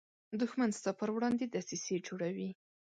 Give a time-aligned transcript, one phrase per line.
[0.41, 2.49] دښمن ستا پر وړاندې دسیسې جوړوي